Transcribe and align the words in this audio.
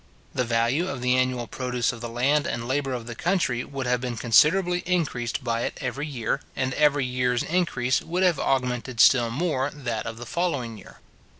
The 0.33 0.43
value 0.43 0.87
of 0.87 1.01
the 1.03 1.15
annual 1.15 1.45
produce 1.45 1.93
of 1.93 2.01
the 2.01 2.09
land 2.09 2.47
and 2.47 2.67
labour 2.67 2.93
of 2.93 3.05
the 3.05 3.13
country 3.13 3.63
would 3.63 3.85
have 3.85 4.01
been 4.01 4.17
considerably 4.17 4.79
increased 4.87 5.43
by 5.43 5.61
it 5.61 5.77
every 5.79 6.07
year, 6.07 6.41
and 6.55 6.73
every 6.73 7.05
years 7.05 7.43
increase 7.43 8.01
would 8.01 8.23
have 8.23 8.39
augmented 8.39 8.99
still 8.99 9.29
more 9.29 9.69
that 9.69 10.07
of 10.07 10.17
the 10.17 10.25
following 10.25 10.75
year. 10.75 10.97